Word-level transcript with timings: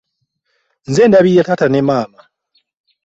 Nze 0.89 1.03
ndabirira 1.09 1.47
taata 1.47 1.65
ne 1.69 1.79
maama. 1.87 2.21